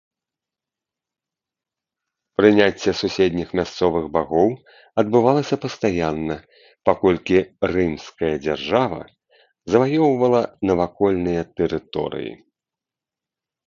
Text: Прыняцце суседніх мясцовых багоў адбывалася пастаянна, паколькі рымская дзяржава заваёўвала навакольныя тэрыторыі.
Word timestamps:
Прыняцце 2.39 2.93
суседніх 3.01 3.49
мясцовых 3.59 4.05
багоў 4.15 4.49
адбывалася 5.03 5.55
пастаянна, 5.67 6.37
паколькі 6.91 7.37
рымская 7.75 8.33
дзяржава 8.49 9.01
заваёўвала 9.77 10.41
навакольныя 10.71 11.41
тэрыторыі. 11.61 12.33